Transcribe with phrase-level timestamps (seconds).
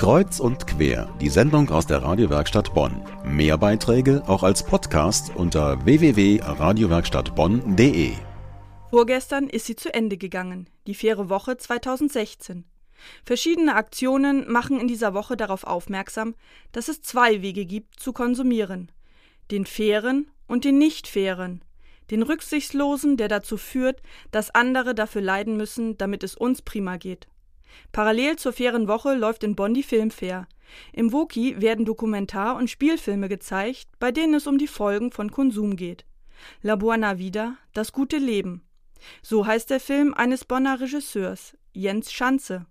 [0.00, 3.04] Kreuz und quer, die Sendung aus der Radiowerkstatt Bonn.
[3.22, 8.12] Mehr Beiträge auch als Podcast unter www.radiowerkstattbonn.de.
[8.88, 12.64] Vorgestern ist sie zu Ende gegangen, die faire Woche 2016.
[13.26, 16.34] Verschiedene Aktionen machen in dieser Woche darauf aufmerksam,
[16.72, 18.90] dass es zwei Wege gibt zu konsumieren.
[19.50, 21.62] Den fairen und den nicht fairen.
[22.10, 27.28] Den rücksichtslosen, der dazu führt, dass andere dafür leiden müssen, damit es uns prima geht.
[27.92, 30.46] Parallel zur fairen Woche läuft in Bonn die Filmfair.
[30.92, 35.76] Im Woki werden Dokumentar- und Spielfilme gezeigt, bei denen es um die Folgen von Konsum
[35.76, 36.04] geht.
[36.62, 38.62] La Buena Vida, das gute Leben.
[39.22, 42.66] So heißt der Film eines Bonner Regisseurs, Jens Schanze.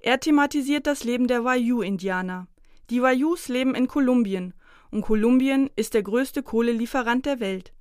[0.00, 2.48] Er thematisiert das Leben der Wayuu-Indianer.
[2.90, 4.54] Die Wayus leben in Kolumbien
[4.90, 7.72] und Kolumbien ist der größte Kohlelieferant der Welt.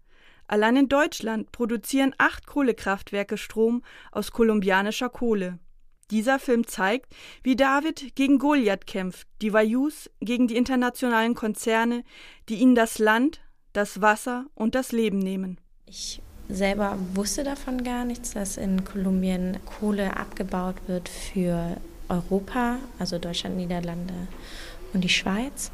[0.48, 5.60] Allein in Deutschland produzieren acht Kohlekraftwerke Strom aus kolumbianischer Kohle.
[6.10, 12.04] Dieser Film zeigt, wie David gegen Goliath kämpft, die Wayus gegen die internationalen Konzerne,
[12.48, 13.42] die ihnen das Land,
[13.74, 15.60] das Wasser und das Leben nehmen.
[15.86, 21.78] Ich selber wusste davon gar nichts, dass in Kolumbien Kohle abgebaut wird für
[22.08, 24.14] Europa, also Deutschland, Niederlande
[24.94, 25.72] und die Schweiz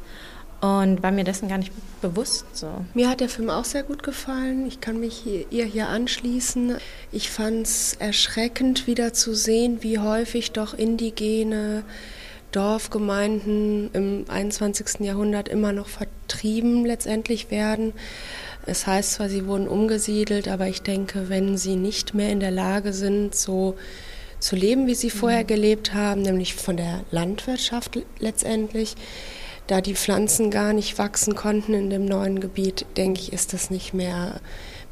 [0.60, 2.44] und war mir dessen gar nicht bewusst.
[2.52, 2.68] So.
[2.94, 4.66] Mir hat der Film auch sehr gut gefallen.
[4.66, 6.76] Ich kann mich hier, ihr hier anschließen.
[7.12, 11.84] Ich fand es erschreckend, wieder zu sehen, wie häufig doch indigene
[12.52, 15.00] Dorfgemeinden im 21.
[15.00, 17.92] Jahrhundert immer noch vertrieben letztendlich werden.
[18.66, 22.52] Es heißt zwar, sie wurden umgesiedelt, aber ich denke, wenn sie nicht mehr in der
[22.52, 23.76] Lage sind, so
[24.38, 25.48] zu leben, wie sie vorher mhm.
[25.48, 28.94] gelebt haben, nämlich von der Landwirtschaft letztendlich,
[29.66, 33.70] da die Pflanzen gar nicht wachsen konnten in dem neuen Gebiet, denke ich, ist das
[33.70, 34.40] nicht mehr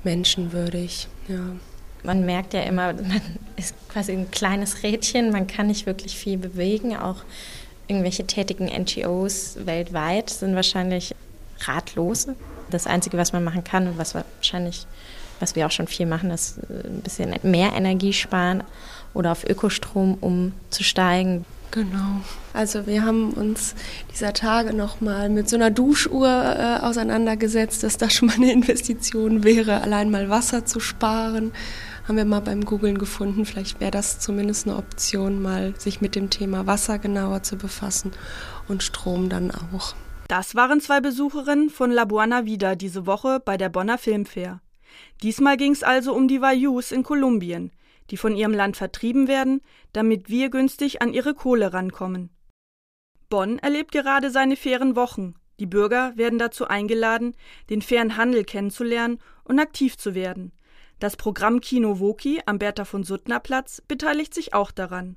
[0.05, 1.09] menschenwürdig.
[1.29, 1.41] Ja.
[2.03, 3.21] Man merkt ja immer, man
[3.57, 6.97] ist quasi ein kleines Rädchen, man kann nicht wirklich viel bewegen.
[6.97, 7.23] Auch
[7.87, 11.15] irgendwelche tätigen NGOs weltweit sind wahrscheinlich
[11.61, 12.29] ratlos.
[12.71, 14.87] Das Einzige, was man machen kann und was wahrscheinlich,
[15.41, 18.65] was wir auch schon viel machen, ist äh, ein bisschen mehr Energie sparen
[19.15, 21.45] oder auf Ökostrom umzusteigen.
[21.73, 22.21] Genau.
[22.53, 23.75] Also wir haben uns
[24.13, 29.43] dieser Tage nochmal mit so einer Duschuhr äh, auseinandergesetzt, dass das schon mal eine Investition
[29.43, 31.53] wäre, allein mal Wasser zu sparen.
[32.07, 33.47] Haben wir mal beim Googlen gefunden.
[33.47, 38.13] Vielleicht wäre das zumindest eine Option, mal sich mit dem Thema Wasser genauer zu befassen
[38.69, 39.95] und Strom dann auch.
[40.29, 44.61] Das waren zwei Besucherinnen von La Buena Vida diese Woche bei der Bonner Filmfair.
[45.23, 47.71] Diesmal ging es also um die Wayus in Kolumbien,
[48.11, 49.61] die von ihrem Land vertrieben werden,
[49.93, 52.31] damit wir günstig an ihre Kohle rankommen.
[53.29, 55.35] Bonn erlebt gerade seine fairen Wochen.
[55.59, 57.35] Die Bürger werden dazu eingeladen,
[57.71, 60.53] den fairen Handel kennenzulernen und aktiv zu werden.
[60.99, 65.17] Das Programm Kino Woki am Bertha von Suttner Platz beteiligt sich auch daran.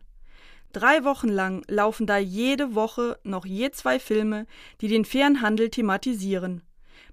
[0.72, 4.45] Drei Wochen lang laufen da jede Woche noch je zwei Filme,
[4.81, 6.63] die den fairen Handel thematisieren.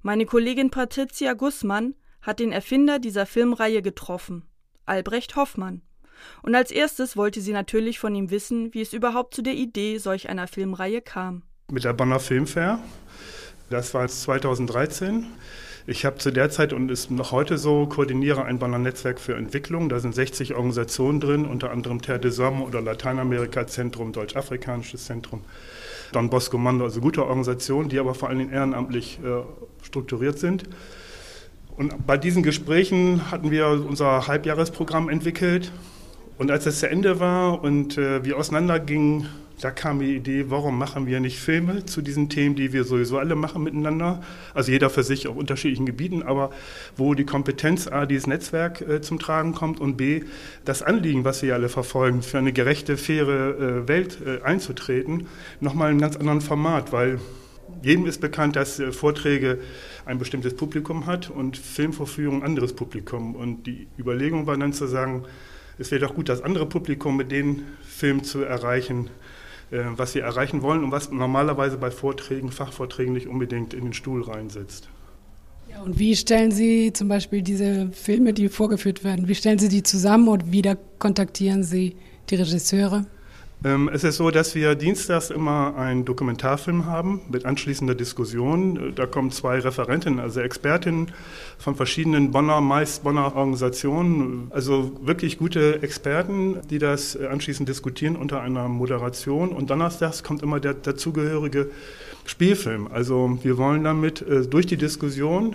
[0.03, 4.49] Meine Kollegin Patricia Gussmann hat den Erfinder dieser Filmreihe getroffen.
[4.87, 5.83] Albrecht Hoffmann.
[6.43, 9.99] Und als erstes wollte sie natürlich von ihm wissen, wie es überhaupt zu der Idee
[9.99, 11.43] solch einer Filmreihe kam.
[11.71, 12.79] Mit der Bonner Filmfair,
[13.71, 15.27] das war 2013.
[15.85, 19.35] Ich habe zu der Zeit und ist noch heute so, koordiniere ein Bonner Netzwerk für
[19.35, 19.89] Entwicklung.
[19.89, 25.43] Da sind 60 Organisationen drin, unter anderem Terre des Hommes oder Lateinamerika-Zentrum, Deutsch-Afrikanisches Zentrum,
[26.13, 29.43] Don Bosco Mando, also gute Organisationen, die aber vor allem ehrenamtlich äh,
[29.85, 30.65] strukturiert sind.
[31.77, 35.73] Und bei diesen Gesprächen hatten wir unser Halbjahresprogramm entwickelt.
[36.39, 39.29] Und als es zu Ende war und äh, wir auseinandergingen,
[39.61, 43.19] da kam die Idee, warum machen wir nicht Filme zu diesen Themen, die wir sowieso
[43.19, 44.21] alle machen miteinander,
[44.55, 46.51] also jeder für sich auf unterschiedlichen Gebieten, aber
[46.97, 50.25] wo die Kompetenz A, dieses Netzwerk äh, zum Tragen kommt und B,
[50.65, 55.29] das Anliegen, was wir alle verfolgen, für eine gerechte, faire äh, Welt äh, einzutreten,
[55.61, 57.21] nochmal in einem ganz anderen Format, weil
[57.83, 59.59] jedem ist bekannt, dass äh, Vorträge
[60.05, 63.35] ein bestimmtes Publikum hat und Filmvorführung ein anderes Publikum.
[63.35, 65.25] Und die Überlegung war dann zu sagen,
[65.79, 69.11] es wäre doch gut, das andere Publikum mit den Filmen zu erreichen,
[69.71, 73.93] äh, was wir erreichen wollen und was normalerweise bei Vorträgen, Fachvorträgen nicht unbedingt in den
[73.93, 74.89] Stuhl reinsetzt.
[75.71, 79.69] Ja, und wie stellen Sie zum Beispiel diese Filme, die vorgeführt werden, wie stellen Sie
[79.69, 80.63] die zusammen und wie
[80.99, 81.97] kontaktieren Sie
[82.29, 83.07] die Regisseure?
[83.65, 88.93] Ähm, es ist so, dass wir dienstags immer einen Dokumentarfilm haben mit anschließender Diskussion.
[88.97, 91.13] Da kommen zwei Referentinnen, also Expertinnen
[91.59, 98.41] von verschiedenen Bonner, meist Bonner Organisationen, also wirklich gute Experten, die das anschließend diskutieren unter
[98.41, 99.51] einer Moderation.
[99.51, 101.71] Und donnerstags kommt immer der dazugehörige
[102.25, 102.89] Spielfilm.
[102.93, 105.55] Also wir wollen damit äh, durch die Diskussion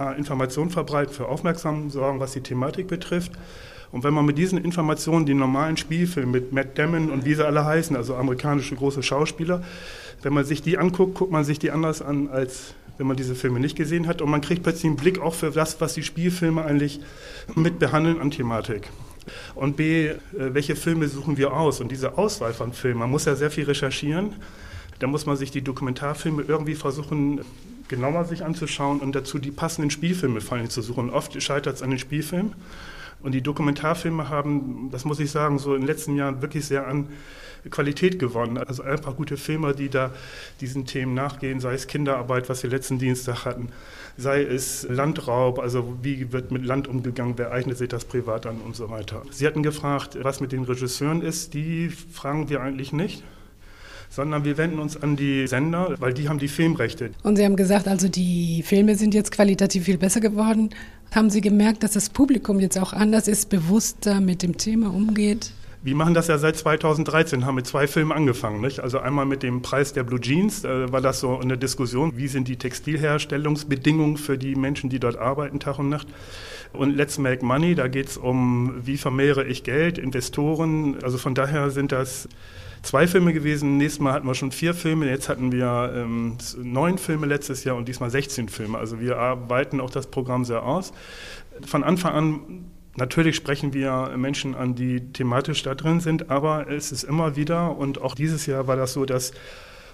[0.00, 3.32] äh, Informationen verbreiten, für Aufmerksamkeit sorgen, was die Thematik betrifft
[3.94, 7.46] Und wenn man mit diesen Informationen die normalen Spielfilme mit Matt Damon und wie sie
[7.46, 9.62] alle heißen, also amerikanische große Schauspieler,
[10.22, 13.36] wenn man sich die anguckt, guckt man sich die anders an, als wenn man diese
[13.36, 14.20] Filme nicht gesehen hat.
[14.20, 16.98] Und man kriegt plötzlich einen Blick auch für das, was die Spielfilme eigentlich
[17.54, 18.90] mit behandeln an Thematik.
[19.54, 21.80] Und B, äh, welche Filme suchen wir aus?
[21.80, 24.32] Und diese Auswahl von Filmen, man muss ja sehr viel recherchieren.
[24.98, 27.42] Da muss man sich die Dokumentarfilme irgendwie versuchen,
[27.86, 31.10] genauer sich anzuschauen und dazu die passenden Spielfilme vor allem zu suchen.
[31.10, 32.54] Oft scheitert es an den Spielfilmen.
[33.24, 36.86] Und die Dokumentarfilme haben, das muss ich sagen, so in den letzten Jahren wirklich sehr
[36.86, 37.08] an
[37.70, 38.58] Qualität gewonnen.
[38.58, 40.10] Also einfach gute Filme, die da
[40.60, 43.70] diesen Themen nachgehen, sei es Kinderarbeit, was wir letzten Dienstag hatten,
[44.18, 48.60] sei es Landraub, also wie wird mit Land umgegangen, wer eignet sich das privat an
[48.60, 49.22] und so weiter.
[49.30, 51.54] Sie hatten gefragt, was mit den Regisseuren ist.
[51.54, 53.24] Die fragen wir eigentlich nicht
[54.14, 57.10] sondern wir wenden uns an die Sender, weil die haben die Filmrechte.
[57.22, 60.70] Und Sie haben gesagt, also die Filme sind jetzt qualitativ viel besser geworden.
[61.14, 65.50] Haben Sie gemerkt, dass das Publikum jetzt auch anders ist, bewusster mit dem Thema umgeht?
[65.82, 68.60] Wir machen das ja seit 2013, haben mit zwei Filmen angefangen.
[68.62, 68.80] Nicht?
[68.80, 72.28] Also einmal mit dem Preis der Blue Jeans, da war das so eine Diskussion, wie
[72.28, 76.06] sind die Textilherstellungsbedingungen für die Menschen, die dort arbeiten, Tag und Nacht.
[76.74, 81.02] Und Let's Make Money, da geht es um, wie vermehre ich Geld, Investoren.
[81.02, 82.28] Also von daher sind das
[82.82, 83.76] zwei Filme gewesen.
[83.76, 85.08] Nächstes Mal hatten wir schon vier Filme.
[85.08, 88.78] Jetzt hatten wir ähm, neun Filme letztes Jahr und diesmal 16 Filme.
[88.78, 90.92] Also wir arbeiten auch das Programm sehr aus.
[91.66, 92.40] Von Anfang an
[92.96, 97.76] Natürlich sprechen wir Menschen an, die thematisch da drin sind, aber es ist immer wieder,
[97.76, 99.32] und auch dieses Jahr war das so, dass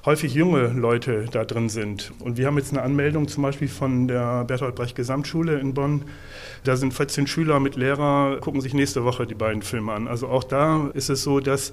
[0.05, 2.12] häufig junge Leute da drin sind.
[2.20, 6.05] Und wir haben jetzt eine Anmeldung zum Beispiel von der Bertolt Brecht Gesamtschule in Bonn.
[6.64, 10.08] Da sind 14 Schüler mit Lehrer, gucken sich nächste Woche die beiden Filme an.
[10.08, 11.73] Also auch da ist es so, dass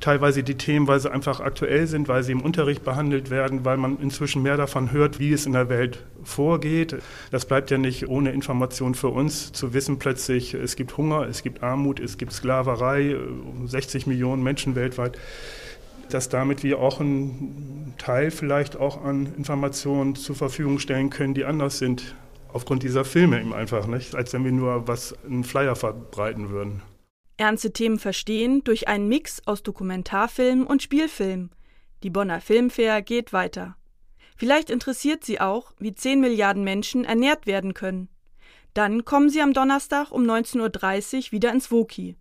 [0.00, 3.76] teilweise die Themen, weil sie einfach aktuell sind, weil sie im Unterricht behandelt werden, weil
[3.76, 6.96] man inzwischen mehr davon hört, wie es in der Welt vorgeht.
[7.30, 11.42] Das bleibt ja nicht ohne Information für uns zu wissen plötzlich, es gibt Hunger, es
[11.42, 13.16] gibt Armut, es gibt Sklaverei,
[13.64, 15.16] 60 Millionen Menschen weltweit
[16.10, 21.44] dass damit wir auch einen Teil vielleicht auch an Informationen zur Verfügung stellen können, die
[21.44, 22.14] anders sind
[22.52, 24.14] aufgrund dieser Filme eben einfach, nicht?
[24.14, 26.82] als wenn wir nur was einen Flyer verbreiten würden.
[27.36, 31.50] Ernste Themen verstehen durch einen Mix aus Dokumentarfilm und Spielfilm.
[32.02, 33.76] Die Bonner Filmfair geht weiter.
[34.36, 38.08] Vielleicht interessiert Sie auch, wie 10 Milliarden Menschen ernährt werden können.
[38.74, 42.16] Dann kommen Sie am Donnerstag um 19.30 Uhr wieder ins Woki.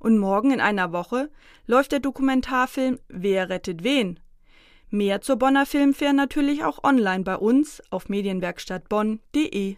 [0.00, 1.30] Und morgen in einer Woche
[1.66, 4.20] läuft der Dokumentarfilm Wer rettet wen?
[4.90, 9.76] Mehr zur Bonner Filmfair natürlich auch online bei uns auf medienwerkstattbonn.de.